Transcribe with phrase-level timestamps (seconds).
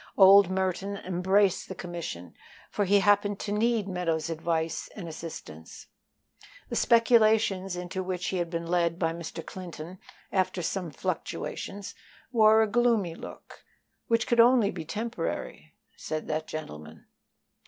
[0.17, 2.33] Old Merton embraced the commission,
[2.71, 5.85] for he happened to need Meadows's advice and assistance.
[6.69, 9.45] The speculations into which he had been led by Mr.
[9.45, 9.99] Clinton,
[10.31, 11.93] after some fluctuations,
[12.31, 13.63] wore a gloomy look,
[14.07, 17.05] "which could only be temporary," said that gentleman.